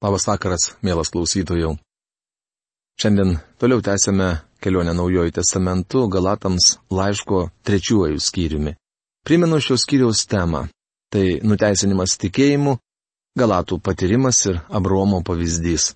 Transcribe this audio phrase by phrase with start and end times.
[0.00, 1.74] Labas vakaras, mielas klausytojų.
[2.96, 4.28] Šiandien toliau tęsėme
[4.64, 8.72] kelionę Naujojo testamentu Galatams laiško trečiuoju skyriumi.
[9.28, 10.68] Primenu šios skyriaus temą-
[11.12, 12.78] tai nuteisinimas tikėjimu,
[13.36, 15.92] Galatų patyrimas ir Abromo pavyzdys.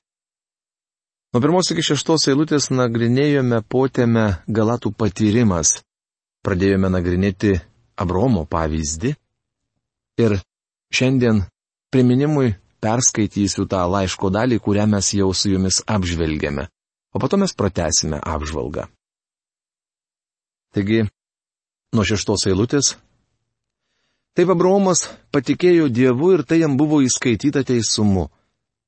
[1.33, 5.81] Nuo pirmos iki šeštos eilutės nagrinėjome potėme Galatų patyrimas.
[6.45, 7.61] Pradėjome nagrinėti
[7.97, 9.17] Abromo pavyzdį.
[10.19, 10.37] Ir
[10.93, 11.47] šiandien
[11.91, 12.55] priminimui
[12.85, 16.69] perskaitysiu tą laiško dalį, kurią mes jau su jumis apžvelgėme,
[17.15, 18.87] o po to mes pratesime apžvalgą.
[20.75, 21.05] Taigi,
[21.95, 22.95] nuo šeštos eilutės.
[24.35, 28.27] Taip Abraomas patikėjo Dievu ir tai jam buvo įskaityta teisumu.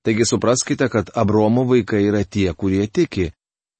[0.02, 3.30] Taigi supraskite, kad Abraomo vaikai yra tie, kurie tiki.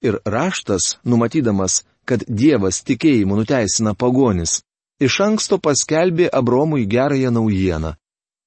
[0.06, 4.60] Ir raštas, numatydamas, kad Dievas tikėjimu nuteisina pagonis,
[5.02, 7.96] iš anksto paskelbė Abromui gerąją naujieną.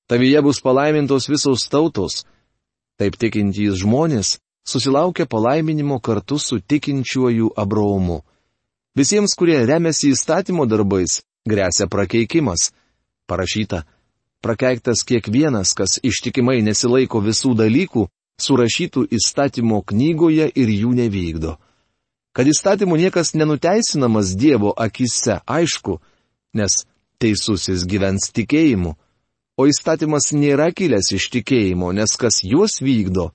[0.09, 2.23] Tavyje bus palaimintos visos tautos.
[2.98, 8.23] Taip tikintys žmonės susilaukia palaiminimo kartu su tikinčiuoju Abraomu.
[8.97, 12.72] Visiems, kurie remiasi įstatymo darbais, grėsia prakeikimas.
[13.30, 13.84] Parašyta,
[14.42, 18.08] prakeiktas kiekvienas, kas ištikimai nesilaiko visų dalykų,
[18.41, 21.53] surašytų įstatymo knygoje ir jų nevykdo.
[22.34, 26.00] Kad įstatymų niekas nenuteisinamas Dievo akise, aišku,
[26.58, 26.81] nes
[27.22, 28.95] teisusis gyvens tikėjimu
[29.60, 33.32] o įstatymas nėra kilęs iš tikėjimo, nes kas juos vykdo,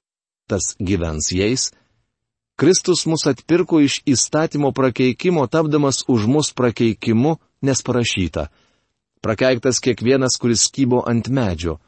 [0.48, 1.68] tas gyvens jais.
[2.56, 7.36] Kristus mus atpirko iš įstatymo prakeikimo, tapdamas už mus prakeikimu,
[7.66, 8.48] nes parašyta.
[9.20, 11.80] Prakeiktas kiekvienas, kuris kybo ant medžio.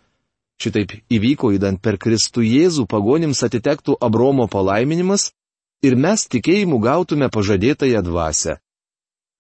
[0.60, 5.30] Šitaip įvyko įdant per Kristų Jėzų pagonims atitektų Abromo palaiminimas
[5.84, 8.56] ir mes tikėjimu gautume pažadėtąją dvasę.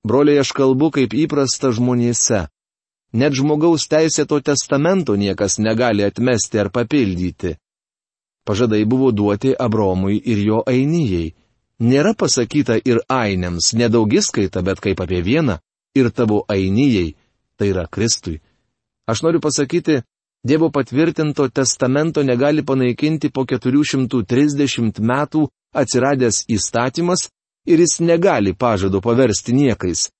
[0.06, 2.46] Broliai, aš kalbu kaip įprasta žmonėse.
[3.12, 7.56] Net žmogaus teisėto testamento niekas negali atmesti ar papildyti.
[8.46, 11.34] Pažadai buvo duoti Abromui ir jo ainijai.
[11.80, 15.58] Nėra pasakyta ir ainiams, nedaugiskaita, bet kaip apie vieną,
[15.94, 17.14] ir tavo ainijai,
[17.56, 18.40] tai yra Kristui.
[19.06, 20.00] Aš noriu pasakyti,
[20.46, 27.24] Dievo patvirtinto testamento negali panaikinti po 430 metų atsiradęs įstatymas
[27.66, 30.10] ir jis negali pažado paversti niekais.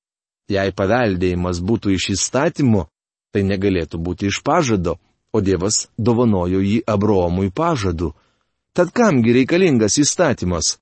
[0.48, 2.86] Jei paveldėjimas būtų iš įstatymo,
[3.34, 4.96] tai negalėtų būti iš pažado,
[5.34, 8.14] o Dievas dovanojo jį Abraomui pažadu.
[8.76, 10.76] Tad kamgi reikalingas įstatymas?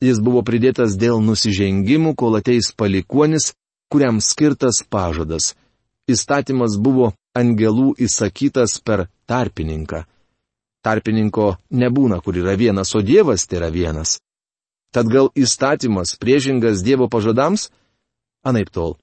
[0.00, 3.52] Jis buvo pridėtas dėl nusižengimų, kol ateis palikuonis,
[3.92, 5.54] kuriam skirtas pažadas.
[6.08, 10.04] Įstatymas buvo angelų įsakytas per tarpininką.
[10.84, 14.18] Tarpininko nebūna, kur yra vienas, o Dievas tai yra vienas.
[14.90, 17.68] Tad gal įstatymas priešingas Dievo pažadams?
[18.46, 18.96] Anaip tol.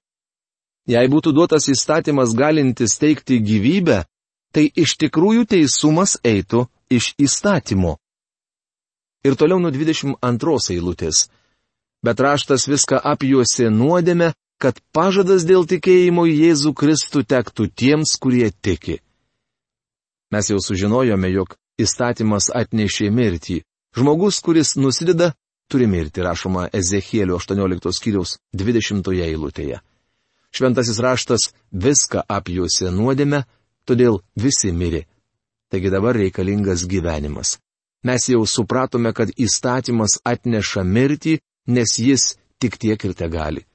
[0.88, 4.06] Jei būtų duotas įstatymas galintis teikti gyvybę,
[4.56, 7.98] tai iš tikrųjų teisumas eitų iš įstatymo.
[9.28, 11.28] Ir toliau nuo 22 eilutės.
[12.06, 14.32] Bet raštas viską apjuosi nuodėme,
[14.62, 19.02] kad pažadas dėl tikėjimo į Jėzų Kristų tektų tiems, kurie tiki.
[20.32, 23.62] Mes jau sužinojome, jog įstatymas atnešė mirtį.
[23.98, 25.34] Žmogus, kuris nusideda,
[25.68, 29.80] turi mirti, rašoma Ezechielio 18 skyriaus 20 eilutėje.
[30.52, 33.44] Šventasis raštas viską apjuose nuodėme,
[33.86, 35.06] todėl visi mirė.
[35.72, 37.58] Taigi dabar reikalingas gyvenimas.
[38.08, 43.66] Mes jau supratome, kad įstatymas atneša mirtį, nes jis tik tiek ir te gali.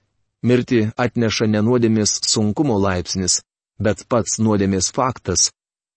[0.42, 3.42] Mirti atneša nenuodėmės sunkumo laipsnis,
[3.78, 5.50] bet pats nuodėmės faktas.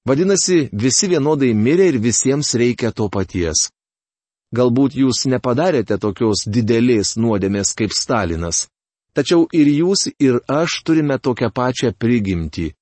[0.05, 3.69] Vadinasi, visi vienodai mirė ir visiems reikia to paties.
[4.53, 8.67] Galbūt jūs nepadarėte tokios didelės nuodėmės kaip Stalinas.
[9.15, 12.73] Tačiau ir jūs, ir aš turime tokią pačią prigimtį.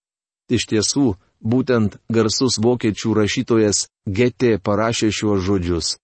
[0.50, 5.98] Iš tiesų, būtent garsus vokiečių rašytojas Getė parašė šiuos žodžius.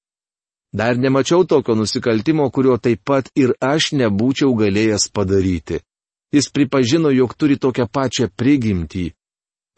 [0.72, 5.82] Dar nemačiau tokio nusikaltimo, kurio taip pat ir aš nebūčiau galėjęs padaryti.
[6.32, 9.10] Jis pripažino, jog turi tokią pačią prigimtį.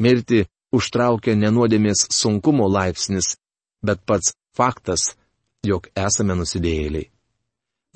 [0.03, 0.43] Mirti
[0.75, 3.37] užtraukia nenuodėmės sunkumo laipsnis,
[3.79, 5.13] bet pats faktas,
[5.67, 7.09] jog esame nusidėjėliai.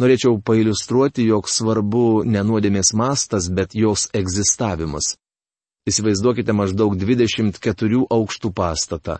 [0.01, 5.15] Norėčiau pailustruoti, jog svarbu ne nuodėmės mastas, bet jos egzistavimas.
[5.89, 9.17] Įsivaizduokite maždaug 24 aukštų pastatą.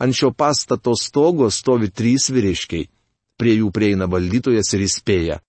[0.00, 2.88] Ant šio pastato stogo stovi trys vyriškiai.
[3.36, 5.40] Prie jų prieina valdytojas ir įspėja.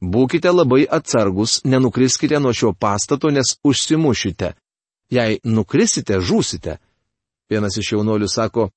[0.00, 4.54] Būkite labai atsargus, nenukriskite nuo šio pastato, nes užsimušite.
[5.10, 6.78] Jei nukrisite, žūsite.
[7.50, 8.68] Vienas iš jaunolių sako,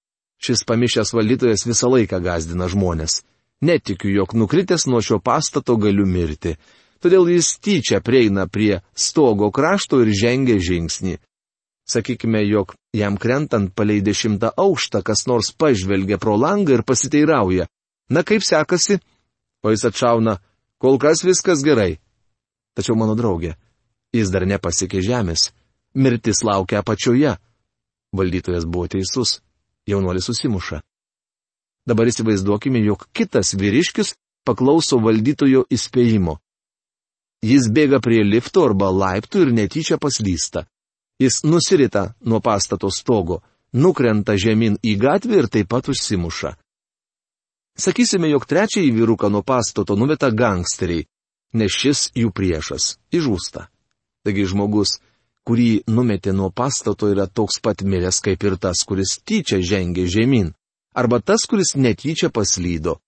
[0.41, 3.21] Šis pamišęs valdytojas visą laiką gazdina žmonės.
[3.61, 6.55] Netikiu, jog nukritęs nuo šio pastato galiu mirti.
[7.01, 11.19] Todėl jis tyčia prieina prie stogo krašto ir žengia žingsnį.
[11.91, 17.67] Sakykime, jog jam krentant palei dešimtą aukštą kas nors pažvelgia pro langą ir pasiteirauja.
[18.09, 18.99] Na kaip sekasi?
[19.63, 20.37] O jis atšauna,
[20.81, 21.99] kol kas viskas gerai.
[22.73, 23.53] Tačiau mano draugė,
[24.15, 25.51] jis dar nepasiekė žemės.
[25.93, 27.35] Mirtis laukia apačioje.
[28.15, 29.41] Valdytojas buvo teisus.
[29.89, 30.81] Jaunuolis susimuša.
[31.87, 34.13] Dabar įsivaizduokime, jog kitas vyriškis
[34.45, 36.37] paklauso valdytojo įspėjimo.
[37.41, 40.67] Jis bėga prie lifto arba laiptų ir netyčia paslysta.
[41.21, 43.41] Jis nusirita nuo pastato stogo,
[43.73, 46.53] nukrenta žemyn į gatvę ir taip pat užsimuša.
[47.81, 51.07] Sakysime, jog trečiąjį vyruką nuo pastato numeta gangsteriai,
[51.57, 53.69] nes šis jų priešas įžūsta.
[54.21, 54.99] Taigi žmogus,
[55.47, 60.51] kurį numetė nuo pastato, yra toks pat miręs kaip ir tas, kuris tyčia žengė žemyn,
[60.93, 62.99] arba tas, kuris netyčia paslydo.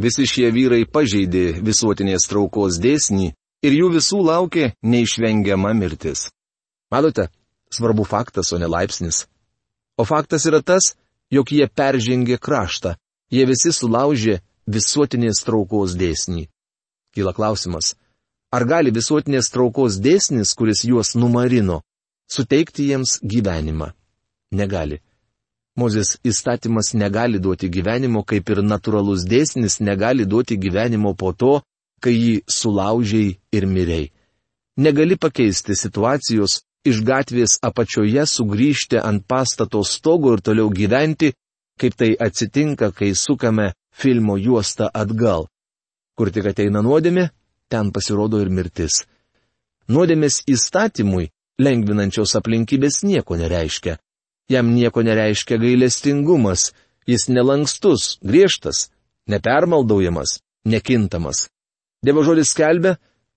[0.00, 3.32] Visi šie vyrai pažeidė visuotinės traukos dėsnį
[3.62, 6.30] ir jų visų laukė neišvengiama mirtis.
[6.92, 7.28] Matote,
[7.72, 9.26] svarbu faktas, o ne laipsnis.
[10.00, 10.94] O faktas yra tas,
[11.30, 12.96] jog jie peržengė kraštą,
[13.32, 16.48] jie visi sulaužė visuotinės traukos dėsnį.
[17.12, 17.92] Kyla klausimas,
[18.52, 21.80] ar gali visuotinės traukos dėsnis, kuris juos numarino,
[22.28, 23.92] suteikti jiems gyvenimą?
[24.52, 25.00] Negali.
[25.80, 31.54] Mozės įstatymas negali duoti gyvenimo, kaip ir natūralus dėsnis negali duoti gyvenimo po to,
[32.02, 34.10] kai jį sulaužiai ir miriai.
[34.76, 41.32] Negali pakeisti situacijos, iš gatvės apačioje sugrįžti ant pastato stogo ir toliau gyventi,
[41.80, 45.48] kaip tai atsitinka, kai sukame filmo juostą atgal.
[46.16, 47.30] Kur tik ateina nuodėmė,
[47.72, 49.02] ten pasirodo ir mirtis.
[49.88, 51.30] Nuodėmės įstatymui
[51.62, 53.98] lengvinančios aplinkybės nieko nereiškia.
[54.52, 56.72] Jam nieko nereiškia gailestingumas,
[57.08, 58.90] jis nelankstus, griežtas,
[59.30, 61.48] nepermaldaujamas, nekintamas.
[62.04, 62.96] Dievo žodis skelbia,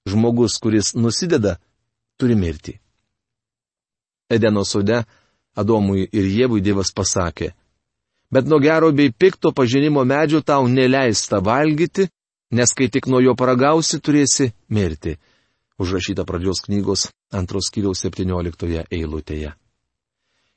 [0.09, 1.57] žmogus, kuris nusideda,
[2.17, 2.79] turi mirti.
[4.29, 5.03] Edeno sode
[5.55, 7.53] Adomui ir Jėvui Dievas pasakė,
[8.33, 12.09] bet nuo gero bei pikto pažinimo medžio tau neleista valgyti,
[12.55, 15.17] nes kai tik nuo jo paragausi, turėsi mirti.
[15.81, 19.51] Užrašyta pradžios knygos antros kiriaus 17 eilutėje.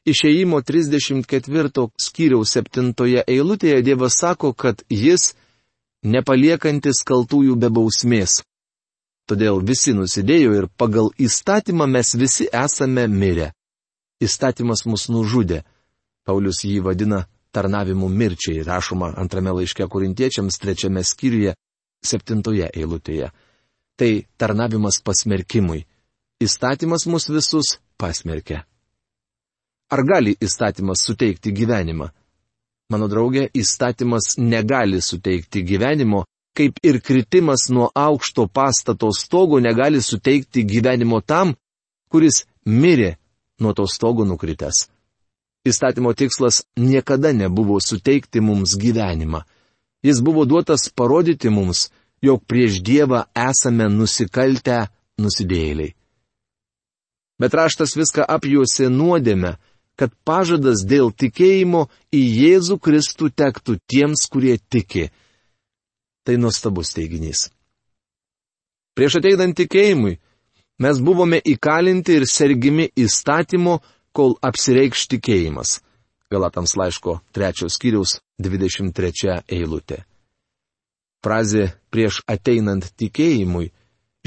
[0.09, 2.95] Išėjimo 34 skyriaus 7
[3.27, 5.35] eilutėje Dievas sako, kad Jis
[6.03, 8.43] nepaliekantis kaltųjų be bausmės.
[9.29, 13.51] Todėl visi nusidėjo ir pagal įstatymą mes visi esame mirę.
[14.25, 15.65] Įstatymas mus nužudė.
[16.25, 21.55] Paulius jį vadina tarnavimu mirčiai, rašoma antrame laiške korintiečiams trečiame skyriuje,
[22.05, 23.31] septintoje eilutėje.
[23.99, 25.85] Tai tarnavimas pasmerkimui.
[26.39, 28.63] Įstatymas mus visus pasmerkia.
[29.91, 32.11] Ar gali įstatymas suteikti gyvenimą?
[32.93, 36.23] Mano draugė, įstatymas negali suteikti gyvenimo,
[36.57, 41.55] kaip ir kritimas nuo aukšto pastato stogo negali suteikti gyvenimo tam,
[42.09, 43.17] kuris mirė
[43.61, 44.87] nuo to stogo nukritęs.
[45.69, 49.43] Įstatymo tikslas niekada nebuvo suteikti mums gyvenimą.
[50.03, 51.89] Jis buvo duotas parodyti mums,
[52.23, 54.87] jog prieš Dievą esame nusikaltę
[55.19, 55.95] nusidėjėliai.
[57.39, 59.57] Bet raštas viską apjuosi nuodėme,
[59.99, 65.09] kad pažadas dėl tikėjimo į Jėzų Kristų tektų tiems, kurie tiki.
[66.27, 67.49] Tai nuostabus teiginys.
[68.99, 70.19] Prieš ateinant tikėjimui,
[70.83, 73.79] mes buvome įkalinti ir sergimi įstatymo,
[74.15, 75.79] kol apsireikš tikėjimas.
[76.31, 80.05] Galatams laiško 3 skyriaus 23 eilutė.
[81.25, 83.73] Frazė prieš ateinant tikėjimui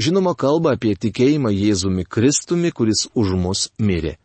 [0.02, 4.18] žinoma kalba apie tikėjimą Jėzumi Kristumi, kuris už mus mirė.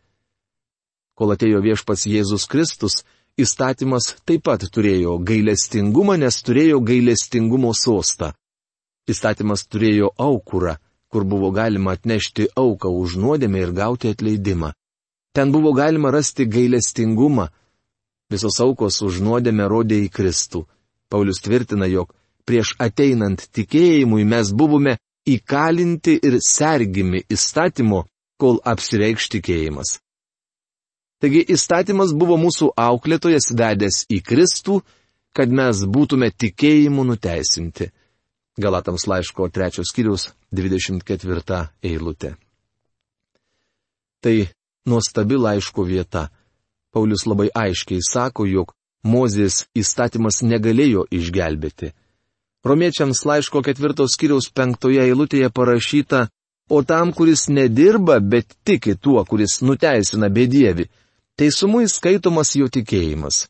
[1.18, 3.04] Kol atėjo viešpats Jėzus Kristus,
[3.40, 8.34] įstatymas taip pat turėjo gailestingumą, nes turėjo gailestingumo sostą.
[9.08, 10.76] Įstatymas turėjo aukurą,
[11.08, 14.74] kur buvo galima atnešti auką už nuodėmę ir gauti atleidimą.
[15.34, 17.48] Ten buvo galima rasti gailestingumą.
[18.32, 20.66] Visos aukos už nuodėmę rodė į Kristų.
[21.08, 22.12] Paulius tvirtina, jog
[22.48, 28.04] prieš ateinant tikėjimui mes buvome įkalinti ir sergimi įstatymo,
[28.40, 29.98] kol apsireikš tikėjimas.
[31.24, 34.82] Taigi įstatymas buvo mūsų auklėtojas vedęs į Kristų,
[35.34, 37.90] kad mes būtume tikėjimu nuteisinti.
[38.58, 42.36] Galatams laiško 3 skyrius 24 eilutė.
[44.22, 44.36] Tai
[44.90, 46.28] nuostabi laiško vieta.
[46.98, 48.74] Paulius labai aiškiai sako, jog
[49.06, 51.92] Mozės įstatymas negalėjo išgelbėti.
[52.66, 56.24] Romiečiams laiško ketvirtos skyriaus penktoje eilutėje parašyta,
[56.74, 60.88] o tam, kuris nedirba, bet tiki tuo, kuris nuteisina bedievi,
[61.38, 63.46] teisumui skaitomas jo tikėjimas.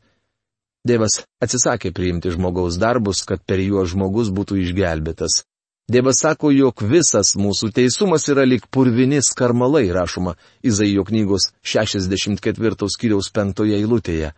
[0.86, 5.42] Dievas atsisakė priimti žmogaus darbus, kad per juos žmogus būtų išgelbėtas.
[5.88, 13.30] Dievas sako, jog visas mūsų teisumas yra lik purvinis karmalai, rašoma Izaijo knygos 64 skyriaus
[13.32, 14.34] 5 eilutėje.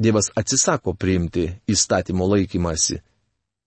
[0.00, 3.02] Dievas atsisako priimti įstatymo laikymasi.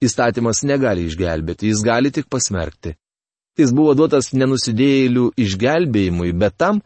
[0.01, 2.95] Įstatymas negali išgelbėti, jis gali tik pasmerkti.
[3.55, 6.81] Jis buvo duotas nenusidėjėlių išgelbėjimui, bet tam,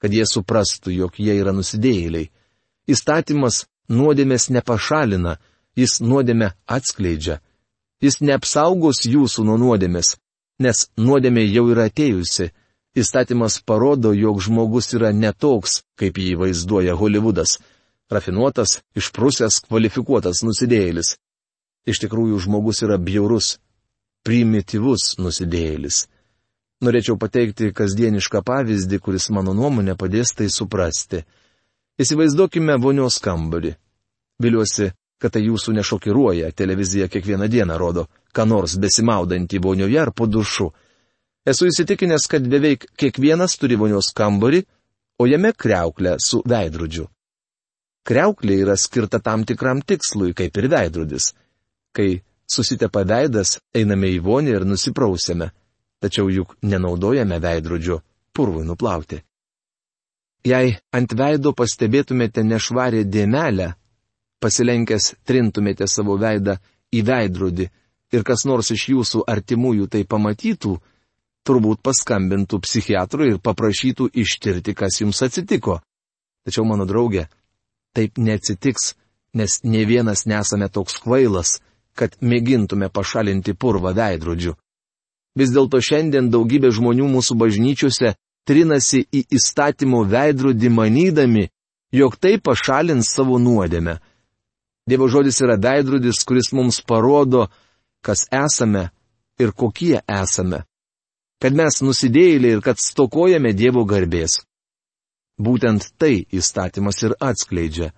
[0.00, 2.30] kad jie suprastų, jog jie yra nusidėjėliai.
[2.88, 5.36] Įstatymas nuodėmės nepašalina,
[5.76, 7.38] jis nuodėmę atskleidžia.
[7.98, 10.14] Jis neapsaugos jūsų nuo nuodėmės,
[10.62, 12.52] nes nuodėmė jau yra atėjusi.
[12.98, 17.58] Įstatymas parodo, jog žmogus yra netoks, kaip jį vaizduoja Hollywoodas-
[18.14, 21.16] rafinuotas, išprusęs, kvalifikuotas nusidėjėlis.
[21.86, 23.58] Iš tikrųjų, žmogus yra bjaurus,
[24.24, 26.06] primityvus nusidėjėlis.
[26.84, 31.24] Norėčiau pateikti kasdienišką pavyzdį, kuris mano nuomonė padės tai suprasti.
[31.98, 33.74] Įsivaizduokime vonios kambarį.
[34.38, 40.26] Viliuosi, kad tai jūsų nešokiruoja, televizija kiekvieną dieną rodo, ką nors besimaudantį vonioje ar po
[40.26, 40.70] dušu.
[41.48, 44.62] Esu įsitikinęs, kad beveik kiekvienas turi vonios kambarį,
[45.18, 47.08] o jame kreuklę su veidrodžiu.
[48.06, 51.32] Kreuklė yra skirta tam tikram tikslui, kaip ir veidrodis.
[51.92, 55.50] Kai susitepa veidas, einame į vonį ir nusiprausėme,
[56.00, 58.00] tačiau juk nenaudojame veidrodžio
[58.32, 59.18] purvui nuplauti.
[60.46, 63.72] Jei ant veido pastebėtumėte nešvarę dėmelę,
[64.42, 66.58] pasilenkęs trintumėte savo veidą
[66.94, 67.68] į veidrodį
[68.12, 70.76] ir kas nors iš jūsų artimųjų tai pamatytų,
[71.44, 75.80] turbūt paskambintų psichiatrui ir paprašytų ištirti, kas jums atsitiko.
[76.44, 77.26] Tačiau mano draugė,
[77.96, 78.94] taip neatsitiks,
[79.34, 81.58] nes ne vienas nesame toks kvailas,
[81.98, 84.54] kad mėgintume pašalinti purvą veidrodžių.
[85.38, 88.14] Vis dėlto šiandien daugybė žmonių mūsų bažnyčiose
[88.48, 91.48] trinasi į įstatymo veidrodį manydami,
[91.92, 93.98] jog tai pašalins savo nuodėmę.
[94.88, 97.48] Dievo žodis yra veidrodis, kuris mums parodo,
[98.00, 98.88] kas esame
[99.38, 100.64] ir kokie esame.
[101.42, 104.40] Kad mes nusidėjėliai ir kad stokojame Dievo garbės.
[105.38, 107.92] Būtent tai įstatymas ir atskleidžia.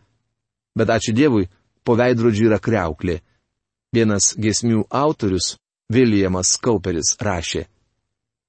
[0.77, 1.49] Bet ačiū Dievui,
[1.85, 3.21] po veidrodžiu yra kreuklė.
[3.95, 5.57] Vienas gesmių autorius,
[5.91, 7.65] Viljamas Kauperis, rašė.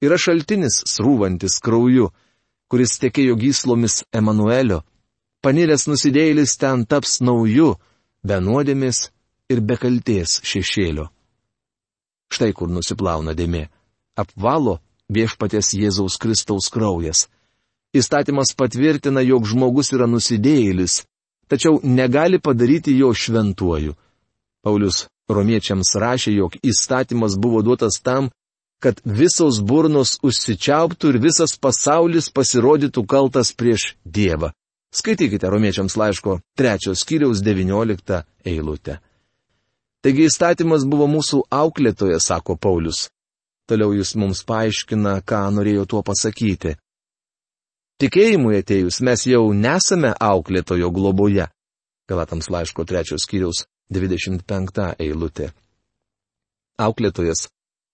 [0.02, 2.10] Yra šaltinis srūvantis krauju,
[2.70, 4.82] kuris tekėjo gyslomis Emanuelio.
[5.42, 7.76] Paniręs nusidėjėlis ten taps nauju,
[8.24, 9.10] be nuodėmės
[9.52, 11.10] ir be kalties šešėlio.
[12.32, 13.68] Štai kur nusiplauna dėmė.
[14.16, 14.80] Apvalo
[15.12, 17.28] viešpatės Jėzaus Kristaus kraujas.
[17.92, 21.02] Įstatymas patvirtina, jog žmogus yra nusidėjėlis,
[21.52, 23.98] tačiau negali padaryti jo šventuoju.
[24.64, 28.30] Paulius romiečiams rašė, jog įstatymas buvo duotas tam,
[28.82, 34.54] kad visos burnos užsičiauptų ir visas pasaulis pasirodytų kaltas prieš Dievą.
[34.92, 38.98] Skaitykite romiečiams laiško trečios skyriaus 19 eilutę.
[40.02, 43.06] Taigi įstatymas buvo mūsų auklėtojas, sako Paulius.
[43.70, 46.74] Toliau jis mums paaiškina, ką norėjo tuo pasakyti.
[48.02, 51.46] Tikėjimui atėjus mes jau nesame auklėtojo globoje.
[52.10, 55.52] Galatams laiško trečios skyriaus 25 eilutė.
[56.82, 57.46] Auklėtojas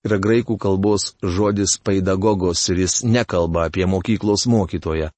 [0.07, 5.11] yra graikų kalbos žodis paidagogos ir jis nekalba apie mokyklos mokytoją.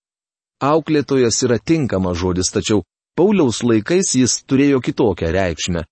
[0.59, 2.83] Auklėtojas yra tinkamas žodis, tačiau
[3.15, 5.85] Pauliaus laikais jis turėjo kitokią reikšmę.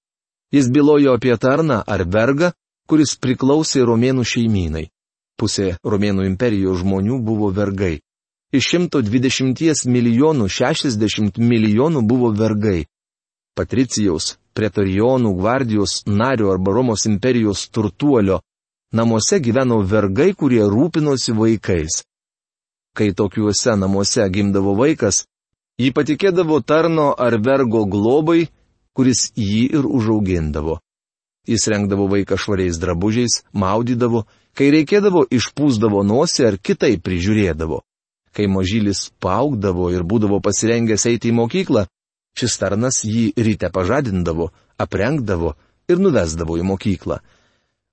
[0.52, 2.52] Jis bylojo apie tarną ar vergą,
[2.88, 4.90] kuris priklausė romėnų šeimynai.
[5.40, 8.00] Pusė romėnų imperijos žmonių buvo vergai.
[8.52, 12.88] Iš 120 milijonų 60 milijonų buvo vergai.
[13.56, 18.42] Patricijaus, pretorijonų, gvardijos nario arba Romos imperijos turtuolio
[18.94, 22.04] namuose gyveno vergai, kurie rūpinosi vaikais
[22.98, 25.26] kai tokiuose namuose gimdavo vaikas,
[25.78, 28.48] jį patikėdavo tarno ar vergo globai,
[28.98, 30.80] kuris jį ir užaugindavo.
[31.48, 34.26] Jis rengdavo vaiką švariais drabužiais, maudydavo,
[34.58, 37.84] kai reikėdavo išpūsdavo nosį ar kitai prižiūrėdavo.
[38.36, 41.86] Kai mažylis paaugdavo ir būdavo pasirengęs eiti į mokyklą,
[42.38, 45.56] šis tarnas jį ryte pažadindavo, aprengdavo
[45.90, 47.22] ir nuvesdavo į mokyklą.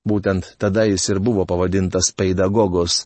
[0.04, 3.04] Būtent tada jis ir buvo pavadintas pedagogos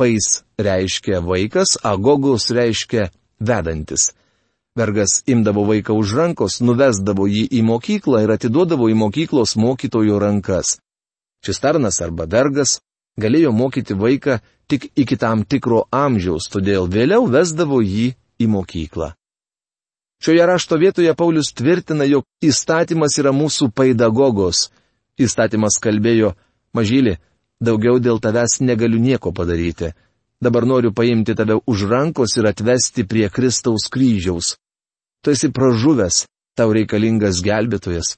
[0.00, 0.26] Pais
[0.56, 4.14] reiškia vaikas, agogos reiškia vedantis.
[4.72, 10.78] Vergas imdavo vaiką už rankos, nuvesdavo jį į mokyklą ir atiduodavo į mokyklos mokytojo rankas.
[11.44, 12.78] Šis tarnas arba vergas
[13.20, 14.38] galėjo mokyti vaiką
[14.72, 19.12] tik iki tam tikro amžiaus, todėl vėliau vesdavo jį į mokyklą.
[20.24, 24.70] Šioje rašto vietoje Paulius tvirtina, jog įstatymas yra mūsų pedagogos.
[25.20, 26.38] Įstatymas kalbėjo,
[26.72, 27.18] mažylį,
[27.60, 29.92] Daugiau dėl tavęs negaliu nieko padaryti.
[30.40, 34.56] Dabar noriu paimti tave už rankos ir atvesti prie Kristaus kryžiaus.
[35.20, 36.24] Tu esi pražuvęs,
[36.56, 38.16] tau reikalingas gelbėtojas.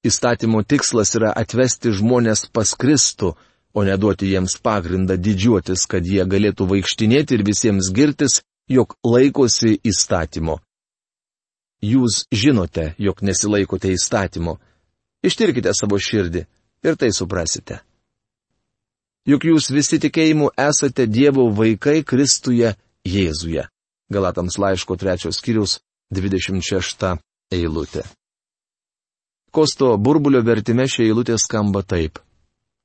[0.00, 3.34] Įstatymo tikslas yra atvesti žmonės pas Kristų,
[3.76, 10.56] o neduoti jiems pagrindą didžiuotis, kad jie galėtų vaikštinėti ir visiems girtis, jog laikosi įstatymo.
[11.84, 14.56] Jūs žinote, jog nesilaikote įstatymo.
[15.20, 16.46] Ištirkite savo širdį
[16.88, 17.82] ir tai suprasite.
[19.28, 22.72] Juk jūs visi tikėjimu esate Dievo vaikai Kristuje
[23.04, 23.66] Jėzuje.
[24.10, 25.80] Galatams laiško trečios skyrius
[26.14, 27.18] 26
[27.52, 28.06] eilutė.
[29.52, 32.18] Kosto burbulio vertime šia eilutė skamba taip.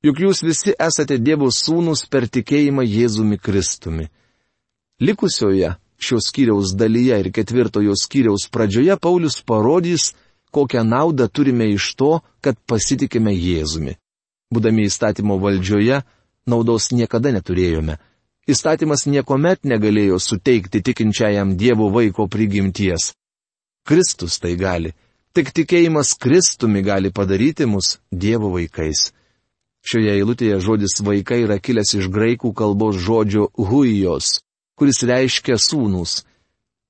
[0.04, 4.10] Juk jūs visi esate Dievo sūnus per tikėjimą Jėzumi Kristumi.
[5.00, 10.12] Likusioje šios skyriaus dalyje ir ketvirtojo skyriaus pradžioje Paulius parodys,
[10.52, 13.96] kokią naudą turime iš to, kad pasitikime Jėzumi.
[14.52, 16.04] Būdami įstatymo valdžioje,
[16.46, 17.98] naudos niekada neturėjome.
[18.46, 23.10] Įstatymas niekuomet negalėjo suteikti tikinčiajam Dievo vaiko prigimties.
[23.86, 24.92] Kristus tai gali.
[25.34, 29.10] Tik tikėjimas Kristumi gali padaryti mus Dievo vaikais.
[29.86, 34.40] Šioje eilutėje žodis vaikai yra kilęs iš graikų kalbos žodžio huijos,
[34.78, 36.22] kuris reiškia sūnus.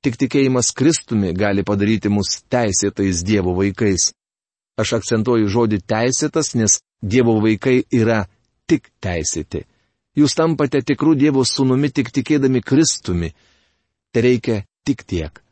[0.04, 4.12] Tik tikėjimas Kristumi gali padaryti mus teisėtais Dievo vaikais.
[4.76, 8.26] Aš akcentuoju žodį teisėtas, nes Dievo vaikai yra
[8.68, 9.64] tik teisėti.
[10.16, 13.32] Jūs tampate tikrų Dievo sūnumi tik tikėdami Kristumi.
[14.12, 15.42] Tai reikia tik tiek.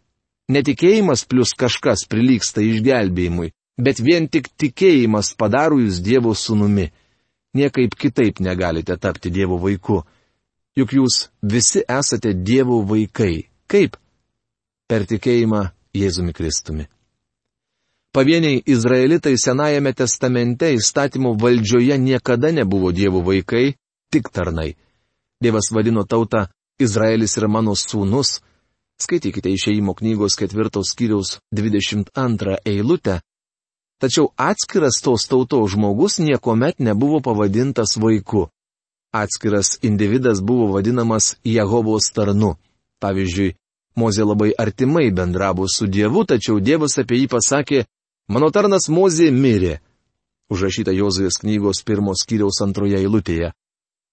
[0.48, 6.90] Netikėjimas plus kažkas prilyksta išgelbėjimui, bet vien tik tikėjimas padaro jūs Dievo sūnumi.
[7.54, 10.02] Niekaip kitaip negalite tapti Dievo vaiku.
[10.74, 13.46] Juk jūs visi esate Dievo vaikai.
[13.70, 13.96] Kaip?
[14.90, 15.62] Per tikėjimą
[15.94, 16.88] Jėzumi Kristumi.
[18.14, 23.74] Pavieniai izraelitai Senajame testamente įstatymų valdžioje niekada nebuvo Dievo vaikai,
[24.12, 24.76] tik tarnai.
[25.42, 26.46] Dievas vadino tautą
[26.78, 28.38] Izraelis yra mano sūnus,
[29.02, 33.20] Skaitykite išeimo knygos ketvirtos skyriaus 22 eilutę.
[34.00, 38.48] Tačiau atskiras tos tautos žmogus niekuomet nebuvo pavadintas vaiku.
[39.12, 42.54] Atskiras individas buvo vadinamas Jehovos tarnu.
[43.02, 43.54] Pavyzdžiui,
[43.96, 47.84] Mozė labai artimai bendravo su Dievu, tačiau Dievas apie jį pasakė,
[48.28, 49.78] mano tarnas Mozė mirė.
[50.52, 53.52] Užrašyta Jozuės knygos pirmos skyriaus antroje eilutėje.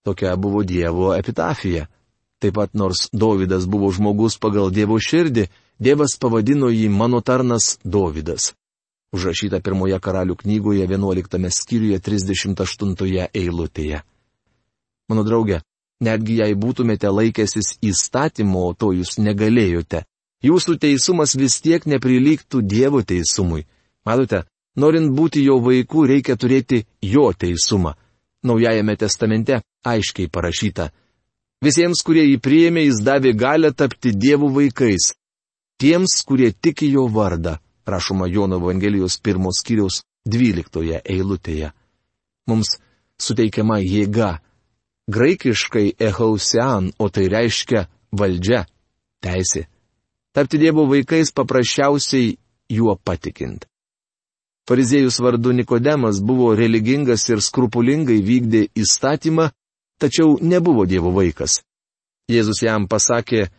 [0.06, 1.88] Tokia buvo Dievo epitafija.
[2.42, 5.46] Taip pat nors Dovydas buvo žmogus pagal Dievo širdį,
[5.82, 8.54] Dievas pavadino jį mano tarnas Dovydas.
[9.12, 14.02] Užrašyta pirmoje karalių knygoje 11 skyriuje 38 eilutėje.
[15.12, 15.60] Mano draugė,
[16.00, 20.06] netgi jei būtumėte laikęsis įstatymo, to jūs negalėjote.
[20.42, 23.68] Jūsų teisumas vis tiek neprilygtų Dievo teisumui.
[24.06, 24.46] Matote,
[24.78, 27.94] norint būti jo vaiku, reikia turėti jo teisumą.
[28.44, 30.90] Naujajame testamente aiškiai parašyta,
[31.62, 35.12] Visiems, kurie jį priėmė, jis davė galę tapti dievų vaikais.
[35.78, 41.70] Tiems, kurie tiki jo vardą, rašoma Jono Evangelijos pirmos skyriaus dvyliktoje eilutėje.
[42.50, 42.80] Mums
[43.22, 44.40] suteikiama jėga.
[45.12, 47.86] Graikiškai ehausian, o tai reiškia
[48.18, 48.64] valdžia,
[49.22, 49.68] teisė.
[50.34, 52.38] Tapti dievo vaikais paprasčiausiai
[52.74, 53.68] juo patikint.
[54.72, 59.50] Fariziejus vardu Nikodemas buvo religingas ir skrupulingai vykdė įstatymą,
[60.00, 61.58] tačiau nebuvo Dievo vaikas.
[62.32, 63.50] Jėzus jam pasakė,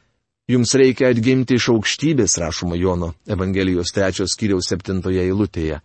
[0.48, 5.82] jums reikia atgimti iš aukštybės, rašoma Jono Evangelijos trečios kiriaus septintoje eilutėje.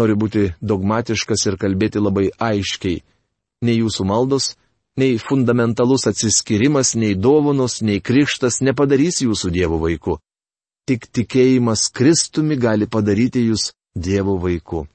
[0.00, 3.02] Noriu būti dogmatiškas ir kalbėti labai aiškiai.
[3.68, 4.54] Nei jūsų maldos,
[4.96, 10.16] nei fundamentalus atsiskirimas, nei dovanos, nei krikštas nepadarys jūsų Dievo vaiku.
[10.88, 14.86] Tik tikėjimas Kristumi gali padaryti jūs Dievo vaiku.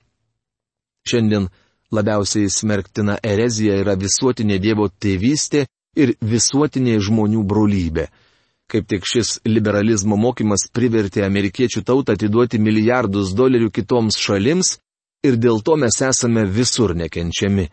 [1.07, 1.47] Šiandien
[1.91, 5.65] labiausiai smerktina erezija yra visuotinė Dievo tėvystė
[5.99, 8.07] ir visuotinė žmonių brolybė.
[8.71, 14.77] Kaip tik šis liberalizmo mokymas privertė amerikiečių tautą atiduoti milijardus dolerių kitoms šalims
[15.27, 17.67] ir dėl to mes esame visur nekenčiami.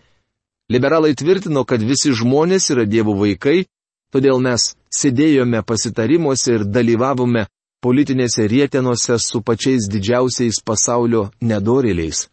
[0.72, 3.64] Liberalai tvirtino, kad visi žmonės yra Dievo vaikai,
[4.12, 7.46] todėl mes sėdėjome pasitarimuose ir dalyvavome
[7.82, 12.28] politinėse rietenose su pačiais didžiausiais pasaulio nedorėliais.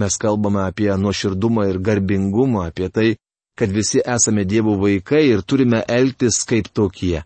[0.00, 3.08] Mes kalbame apie nuoširdumą ir garbingumą, apie tai,
[3.58, 7.22] kad visi esame Dievo vaikai ir turime elgtis kaip tokie.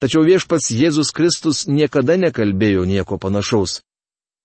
[0.00, 3.80] Tačiau viešpats Jėzus Kristus niekada nekalbėjo nieko panašaus.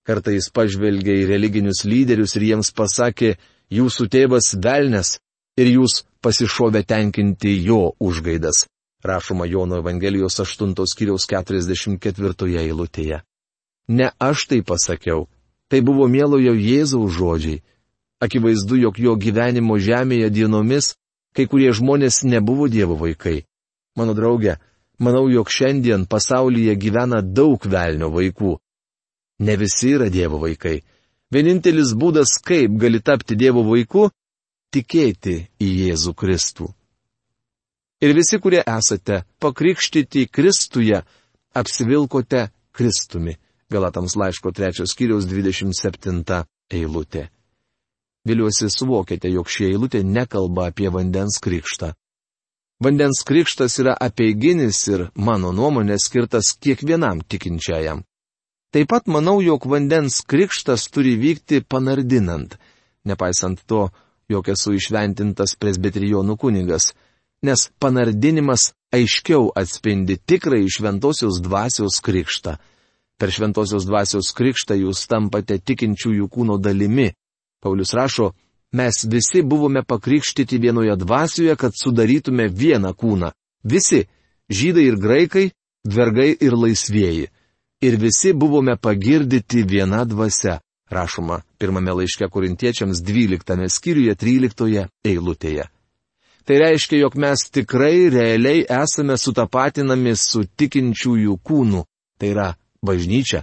[0.06, 3.34] Kartais pažvelgė į religinius lyderius ir jiems pasakė,
[3.68, 5.18] jūsų tėvas velnes
[5.60, 8.66] ir jūs pasišovė tenkinti jo užgaidas.
[9.04, 13.22] Rašoma Jono Evangelijos 8 skyriaus 44 eilutėje.
[13.88, 15.28] Ne aš tai pasakiau,
[15.68, 17.60] Tai buvo mielojo Jėzaus žodžiai.
[18.24, 20.94] Akivaizdu, jog jo gyvenimo žemėje dienomis
[21.36, 23.44] kai kurie žmonės nebuvo Dievo vaikai.
[23.94, 24.56] Mano draugė,
[24.98, 28.56] manau, jog šiandien pasaulyje gyvena daug velnio vaikų.
[29.44, 30.80] Ne visi yra Dievo vaikai.
[31.30, 34.08] Vienintelis būdas, kaip gali tapti Dievo vaiku,
[34.74, 36.72] tikėti į Jėzų Kristų.
[38.00, 41.02] Ir visi, kurie esate pakrikštyti Kristuje,
[41.54, 43.34] apsivilkote Kristumi.
[43.70, 47.28] Galatams laiško 3 skyriaus 27 eilutė.
[48.28, 51.92] Viliuosi suvokėte, jog ši eilutė nekalba apie vandens krikštą.
[52.84, 58.04] Vandens krikštas yra apieiginis ir, mano nuomonė, skirtas kiekvienam tikinčiajam.
[58.70, 62.54] Taip pat manau, jog vandens krikštas turi vykti panardinant,
[63.04, 63.88] nepaisant to,
[64.30, 66.92] jog esu išventintas presbiterijonų kunigas,
[67.42, 72.56] nes panardinimas aiškiau atspindi tikrai šventosios dvasios krikštą.
[73.18, 77.10] Per šventosios dvasios krikštą jūs tampate tikinčiųjų kūno dalimi.
[77.62, 78.32] Paulius rašo,
[78.72, 83.32] mes visi buvome pakrikštyti vienoje dvasioje, kad sudarytume vieną kūną.
[83.64, 84.06] Visi-
[84.58, 85.50] žydai ir graikai,
[85.84, 87.26] vergai ir laisvieji.
[87.80, 95.77] Ir visi buvome pagirdyti viena dvasia, rašoma pirmame laiške korintiečiams 12 skyriuje 13 eilutėje.
[96.48, 101.82] Tai reiškia, jog mes tikrai realiai esame sutapatinami su tikinčiųjų kūnu,
[102.16, 102.46] tai yra
[102.80, 103.42] bažnyčia.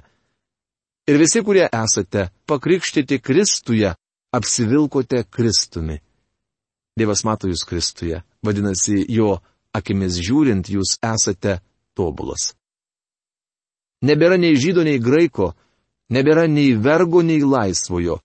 [1.06, 3.92] Ir visi, kurie esate pakrikštyti Kristuje,
[4.34, 6.00] apsivilkote Kristumi.
[6.98, 9.36] Dievas mato jūs Kristuje, vadinasi, jo
[9.78, 11.60] akimis žiūrint jūs esate
[11.94, 12.56] tobulas.
[14.02, 15.54] Nebėra nei žydo, nei graiko,
[16.10, 18.18] nebėra nei vergo, nei laisvojo,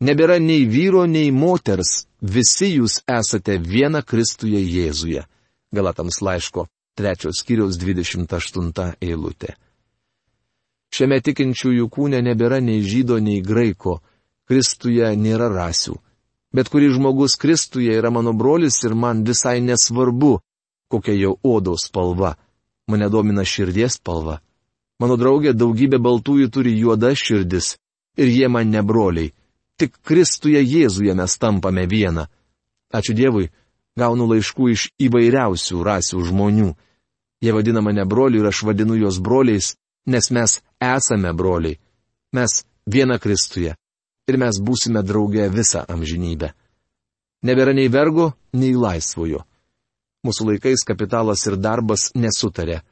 [0.00, 5.24] nebėra nei vyro, nei moters, visi jūs esate viena Kristuje Jėzuje.
[5.74, 6.66] Galatams laiško
[6.98, 9.54] 3 skyriaus 28 eilutė.
[10.88, 14.00] Šiame tikinčiųjų kūne nebėra nei žydo, nei graiko,
[14.48, 15.98] Kristuje nėra rasių.
[16.56, 20.38] Bet kuris žmogus Kristuje yra mano brolis ir man visai nesvarbu,
[20.88, 22.36] kokia jo odos spalva.
[22.88, 24.38] Mane domina širdies spalva.
[24.98, 27.76] Mano draugė daugybė baltųjų turi juoda širdis.
[28.16, 29.34] Ir jie man ne broliai.
[29.78, 32.26] Tik Kristuje Jėzuje mes tampame vieną.
[32.90, 33.50] Ačiū Dievui,
[33.98, 36.72] gaunu laiškų iš įvairiausių rasių žmonių.
[37.44, 41.78] Jie vadina mane broliu ir aš vadinu juos broliais, nes mes esame broliai.
[42.34, 43.76] Mes viena Kristuje
[44.28, 46.52] ir mes būsime drauge visą amžinybę.
[47.46, 49.44] Nebėra nei vergo, nei laisvojo.
[50.26, 52.82] Mūsų laikais kapitalas ir darbas nesutarė.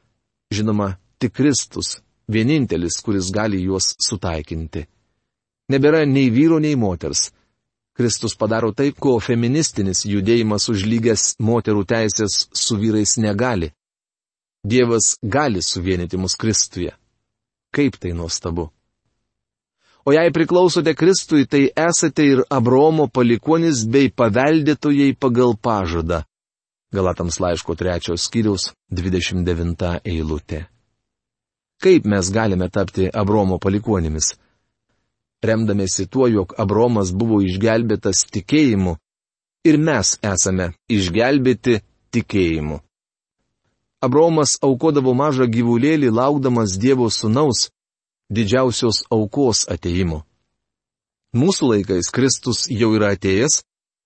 [0.55, 1.97] Žinoma, tik Kristus,
[2.31, 4.87] vienintelis, kuris gali juos sutaikinti.
[5.67, 7.31] Nebėra nei vyro, nei moters.
[7.97, 13.71] Kristus padaro tai, ko feministinis judėjimas užlygęs moterų teisės su vyrais negali.
[14.63, 16.93] Dievas gali suvienyti mus Kristuje.
[17.73, 18.69] Kaip tai nuostabu.
[20.07, 26.21] O jei priklausote Kristui, tai esate ir Abromo palikonis bei paveldėtojai pagal pažadą.
[26.95, 30.63] Galatams laiško trečios skyriaus 29 eilutė.
[31.83, 34.37] Kaip mes galime tapti Abromo palikonimis?
[35.45, 38.95] Remdamėsi tuo, jog Abromas buvo išgelbėtas tikėjimu,
[39.67, 41.81] ir mes esame išgelbėti
[42.15, 42.79] tikėjimu.
[44.05, 47.67] Abromas aukodavo mažą gyvulėlį laukdamas Dievo sunaus,
[48.29, 50.23] didžiausios aukos ateimo.
[51.37, 53.61] Mūsų laikais Kristus jau yra atėjęs,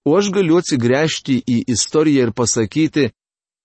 [0.08, 3.12] o aš galiu atsigręžti į istoriją ir pasakyti,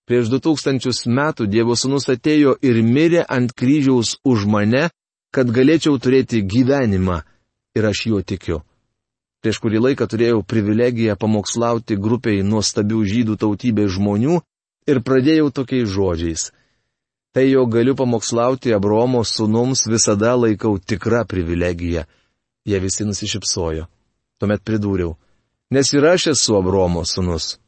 [0.06, 4.88] prieš du tūkstančius metų Dievo sūnus atėjo ir mirė ant kryžiaus už mane,
[5.34, 7.22] kad galėčiau turėti gyvenimą
[7.76, 8.62] ir aš juo tikiu.
[9.44, 14.40] Prieš kurį laiką turėjau privilegiją pamokslauti grupiai nuostabių žydų tautybės žmonių
[14.90, 16.48] ir pradėjau tokiais žodžiais.
[17.36, 22.06] Tai jo galiu pamokslauti Abromo sunums visada laikau tikrą privilegiją.
[22.66, 23.84] Jie visi nusišypsojo.
[24.40, 25.14] Tuomet pridūriau.
[25.70, 27.58] Nes ir aš esu Abromo sunus.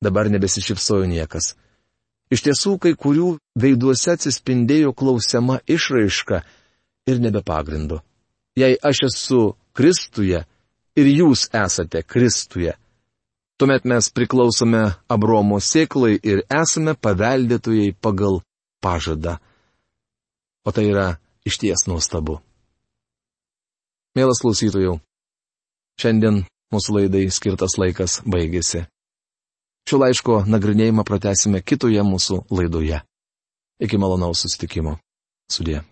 [0.00, 1.56] Dabar nebesišypsojo niekas.
[2.30, 6.44] Iš tiesų, kai kurių veiduose atsispindėjo klausiama išraiška
[7.08, 7.98] ir nebe pagrindu.
[8.58, 9.40] Jei aš esu
[9.76, 10.40] Kristuje
[10.98, 12.72] ir jūs esate Kristuje,
[13.58, 18.40] tuomet mes priklausome Abromo sėklai ir esame paveldėtojai pagal
[18.82, 19.36] pažadą.
[20.66, 21.08] O tai yra
[21.46, 22.40] išties nuostabu.
[24.18, 24.96] Mielas klausytojų,
[26.00, 26.42] šiandien
[26.74, 28.88] mūsų laidai skirtas laikas baigėsi.
[29.88, 32.98] Šio laiško nagrinėjimą pratesime kitoje mūsų laidoje.
[33.78, 34.98] Iki malonaus susitikimo.
[35.48, 35.84] Sudė.